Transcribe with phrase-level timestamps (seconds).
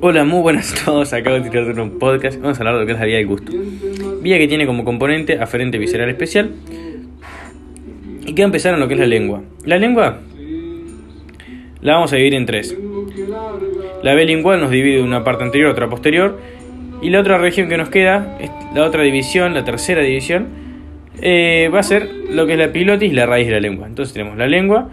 [0.00, 1.12] Hola, muy buenas a todos.
[1.12, 2.40] Acabo de tirar un podcast.
[2.40, 3.50] Vamos a hablar de lo que es la vía del gusto.
[4.22, 6.52] Vía que tiene como componente aferente visceral especial
[8.24, 9.42] y que va a empezar en lo que es la lengua.
[9.64, 10.20] La lengua
[11.80, 12.76] la vamos a dividir en tres.
[14.04, 16.38] La vía lingual nos divide una parte anterior, otra posterior.
[17.02, 18.38] Y la otra región que nos queda,
[18.76, 20.46] la otra división, la tercera división,
[21.20, 23.88] eh, va a ser lo que es la epilotis y la raíz de la lengua.
[23.88, 24.90] Entonces tenemos la lengua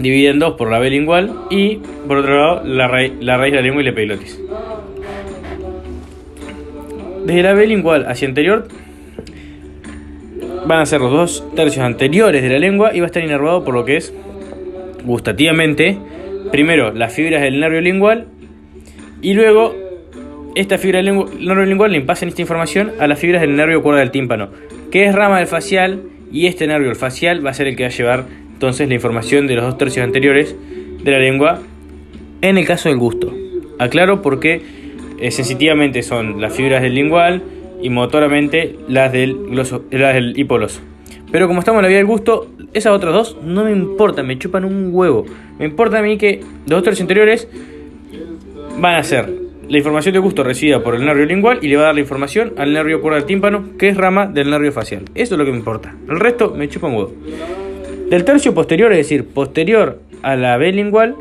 [0.00, 1.76] dividida en dos por la B lingual y
[2.06, 4.40] por otro lado la, raíz, la raíz de la lengua y la epilotis.
[7.24, 8.66] Desde la B lingual hacia anterior
[10.66, 13.64] van a ser los dos tercios anteriores de la lengua y va a estar inervado
[13.64, 14.14] por lo que es
[15.04, 15.98] gustativamente
[16.50, 18.26] primero las fibras del nervio lingual
[19.22, 19.74] y luego
[20.54, 24.00] esta fibra del nervio lingual le pasan esta información a las fibras del nervio cuerda
[24.00, 24.50] del tímpano,
[24.90, 27.88] que es rama del facial y este nervio facial va a ser el que va
[27.88, 28.24] a llevar
[28.60, 30.54] entonces la información de los dos tercios anteriores
[31.02, 31.60] de la lengua
[32.42, 33.32] en el caso del gusto.
[33.78, 34.60] Aclaro porque
[35.18, 37.42] eh, sensitivamente son las fibras del lingual
[37.80, 39.82] y motoramente las del, gloso.
[41.32, 44.38] Pero como estamos en la vía del gusto, esas otras dos no me importan, me
[44.38, 45.24] chupan un huevo.
[45.58, 47.48] Me importa a mí que los dos tercios anteriores
[48.78, 49.32] van a ser
[49.70, 52.02] la información de gusto recibida por el nervio lingual y le va a dar la
[52.02, 55.04] información al nervio cuerda del tímpano, que es rama del nervio facial.
[55.14, 55.94] Eso es lo que me importa.
[56.10, 57.14] El resto me chupa un huevo.
[58.10, 61.14] Del tercio posterior, es decir, posterior a la B lingual,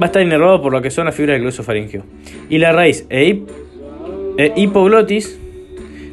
[0.00, 2.04] va a estar inervado por lo que son las fibras del glosofaringio.
[2.48, 3.42] Y la raíz e,
[4.38, 5.36] e hipoglotis,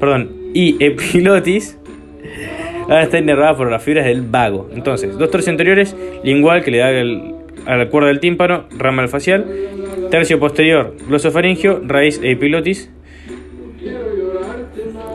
[0.00, 1.78] perdón, y epilotis,
[2.88, 4.68] van a estar inervadas por las fibras del vago.
[4.74, 6.88] Entonces, dos tercios anteriores, lingual que le da
[7.66, 9.46] a la cuerda del tímpano, rama del facial.
[10.10, 12.90] Tercio posterior, glosofaringio, raíz e epilotis,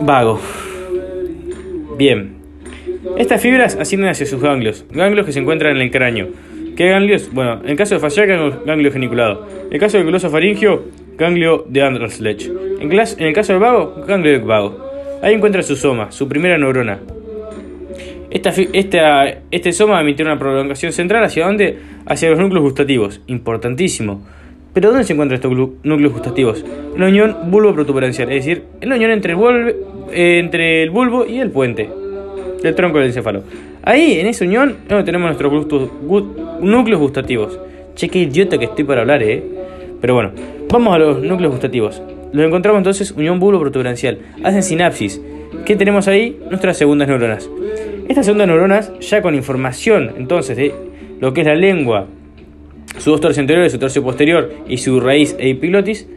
[0.00, 0.40] vago.
[1.96, 2.33] Bien,
[3.16, 6.28] estas fibras ascienden hacia sus ganglios, ganglios que se encuentran en el cráneo.
[6.76, 7.30] ¿Qué ganglios?
[7.32, 9.46] Bueno, en el caso de facial, ganglio geniculado.
[9.66, 10.84] En el caso del glosofaringio,
[11.16, 12.50] ganglio de Anderslecht.
[12.80, 14.90] En, en el caso del vago, ganglio de vago.
[15.22, 16.98] Ahí encuentra su soma, su primera neurona.
[18.30, 18.52] Esta,
[19.52, 21.78] este soma emitir una prolongación central hacia dónde?
[22.06, 23.20] Hacia los núcleos gustativos.
[23.28, 24.26] Importantísimo.
[24.72, 25.52] Pero ¿dónde se encuentran estos
[25.84, 26.64] núcleos gustativos?
[26.94, 29.76] En la unión bulbo-protuberancial, es decir, en la unión entre el,
[30.12, 31.88] entre el bulbo y el puente
[32.64, 33.42] del tronco del encéfalo.
[33.82, 35.90] Ahí, en esa unión, tenemos nuestros
[36.60, 37.58] núcleos gustativos.
[37.94, 39.42] Che, qué idiota que estoy para hablar, eh.
[40.00, 40.32] Pero bueno,
[40.70, 42.02] vamos a los núcleos gustativos.
[42.32, 44.18] Los encontramos entonces unión bulbo-protuberancial.
[44.42, 45.20] Hacen sinapsis.
[45.64, 46.38] ¿Qué tenemos ahí?
[46.48, 47.48] Nuestras segundas neuronas.
[48.08, 50.74] Estas segundas neuronas, ya con información entonces de
[51.20, 52.06] lo que es la lengua,
[52.98, 56.08] su dos tercios anteriores, su tercio posterior y su raíz epiglotis,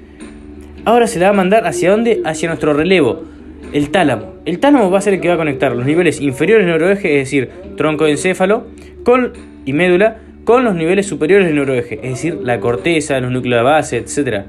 [0.85, 2.21] ahora se la va a mandar hacia dónde?
[2.25, 3.36] Hacia nuestro relevo
[3.73, 4.33] el tálamo.
[4.45, 7.19] El tálamo va a ser el que va a conectar los niveles inferiores del neuroeje,
[7.19, 8.67] es decir, tronco de encéfalo
[9.03, 9.33] con,
[9.65, 13.63] y médula, con los niveles superiores del neuroeje, es decir, la corteza, los núcleos de
[13.63, 14.45] base, etc.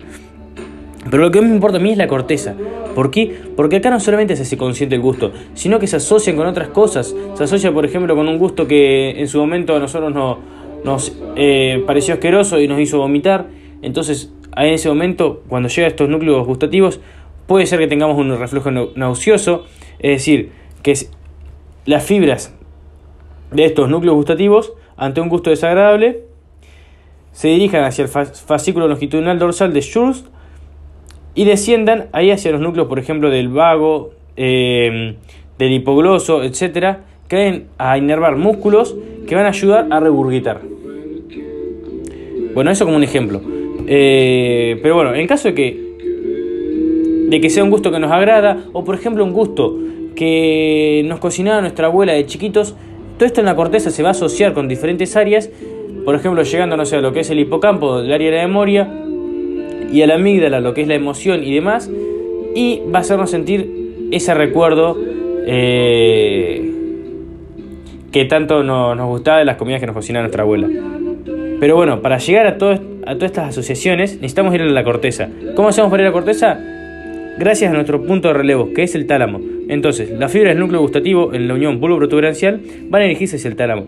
[1.11, 2.55] Pero lo que me importa a mí es la corteza.
[2.95, 3.35] ¿Por qué?
[3.57, 6.69] Porque acá no solamente se hace consciente el gusto, sino que se asocian con otras
[6.69, 7.15] cosas.
[7.35, 10.39] Se asocia, por ejemplo, con un gusto que en su momento a nosotros no,
[10.85, 13.47] nos eh, pareció asqueroso y nos hizo vomitar.
[13.83, 17.01] Entonces, en ese momento, cuando llega a estos núcleos gustativos,
[17.49, 19.65] Puede ser que tengamos un reflujo nauseoso,
[19.99, 20.95] es decir, que
[21.87, 22.55] las fibras
[23.51, 26.25] de estos núcleos gustativos, ante un gusto desagradable,
[27.33, 30.25] se dirijan hacia el fascículo longitudinal dorsal de Schurz
[31.35, 35.17] y desciendan ahí hacia los núcleos, por ejemplo, del vago, em,
[35.59, 38.95] del hipogloso, etcétera, que a inervar músculos
[39.27, 40.61] que van a ayudar a regurgitar.
[42.53, 43.41] Bueno, eso como un ejemplo.
[43.87, 45.88] Eh, pero bueno, en caso de que
[47.29, 49.77] de que sea un gusto que nos agrada, o por ejemplo un gusto
[50.17, 52.75] que nos cocinaba nuestra abuela de chiquitos,
[53.19, 55.51] todo esto en la corteza se va a asociar con diferentes áreas,
[56.05, 58.47] por ejemplo llegando no sé, a lo que es el hipocampo, el área de la
[58.47, 58.89] memoria,
[59.93, 61.91] y a la amígdala, lo que es la emoción y demás,
[62.55, 64.97] y va a hacernos sentir ese recuerdo
[65.47, 66.73] eh,
[68.11, 70.69] que tanto nos, gustaba de las comidas que nos cocinaba nuestra abuela.
[71.61, 75.29] Pero bueno, para llegar a, a todas estas asociaciones necesitamos ir a la corteza.
[75.55, 76.78] ¿Cómo hacemos para ir a la corteza?
[77.39, 79.41] Gracias a nuestro punto de relevo, que es el tálamo.
[79.69, 83.57] Entonces, las fibras del núcleo gustativo en la unión bulbo-protuberancial van a dirigirse hacia el
[83.57, 83.87] tálamo.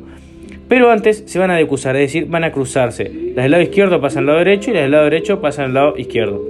[0.68, 3.10] Pero antes se van a decusar, es decir, van a cruzarse.
[3.34, 5.74] Las del lado izquierdo pasan al lado derecho y las del lado derecho pasan al
[5.74, 6.40] lado izquierdo.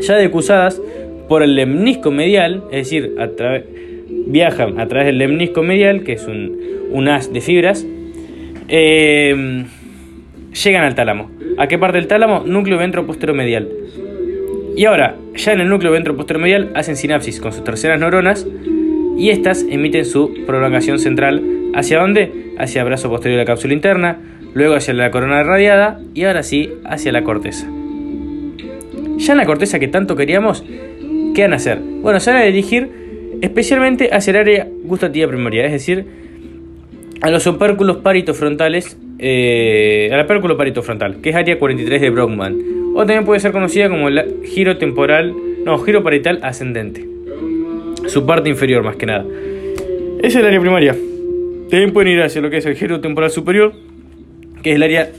[0.00, 0.80] Ya decusadas
[1.28, 3.14] por el lemnisco medial, es decir,
[4.26, 7.86] viajan a través del lemnisco medial, que es un, haz de fibras,
[8.68, 9.64] eh,
[10.64, 11.30] llegan al tálamo.
[11.56, 12.42] ¿A qué parte del tálamo?
[12.44, 12.78] Núcleo
[13.34, 13.68] medial.
[14.76, 18.46] Y ahora, ya en el núcleo ventroposteromedial hacen sinapsis con sus terceras neuronas
[19.16, 21.42] y estas emiten su prolongación central
[21.74, 22.54] hacia dónde?
[22.58, 24.18] Hacia el brazo posterior de la cápsula interna,
[24.54, 27.66] luego hacia la corona radiada y ahora sí hacia la corteza.
[29.18, 30.64] Ya en la corteza que tanto queríamos,
[31.34, 31.78] ¿qué van a hacer?
[31.78, 32.88] Bueno, se van a dirigir
[33.42, 36.06] especialmente hacia el área gustativa primaria, es decir,
[37.20, 42.98] a los opérculos paritofrontales, eh, al opérculo paritofrontal, que es área 43 de Brockman, o
[42.98, 45.34] también puede ser conocida como el giro temporal,
[45.64, 47.06] no, giro parital ascendente,
[48.06, 49.24] su parte inferior más que nada.
[50.22, 50.96] Es el área primaria.
[51.70, 53.72] También pueden ir hacia lo que es el giro temporal superior,
[54.62, 55.10] que es el área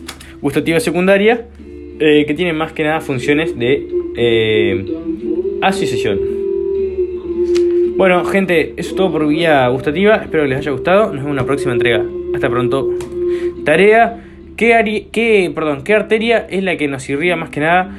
[0.42, 1.48] gustativa secundaria,
[2.00, 4.86] eh, que tiene más que nada funciones de eh,
[5.62, 6.20] asociación.
[7.96, 10.16] Bueno, gente, eso es todo por vía gustativa.
[10.16, 11.04] Espero que les haya gustado.
[11.04, 12.04] Nos vemos en una próxima entrega.
[12.34, 12.90] Hasta pronto.
[13.64, 14.31] Tarea.
[14.62, 17.90] ¿Qué, qué, perdón, ¿Qué arteria es la que nos irría más que nada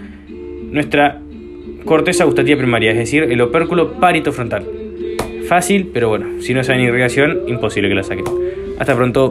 [0.70, 1.18] nuestra
[1.84, 2.92] corteza gustativa primaria?
[2.92, 4.64] Es decir, el opérculo paritofrontal.
[5.48, 8.26] Fácil, pero bueno, si no saben irrigación, imposible que la saquen.
[8.78, 9.30] Hasta pronto.